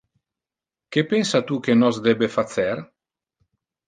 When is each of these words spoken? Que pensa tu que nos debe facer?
Que 0.95 1.03
pensa 1.11 1.41
tu 1.51 1.57
que 1.67 1.75
nos 1.81 1.95
debe 2.07 2.27
facer? 2.37 2.75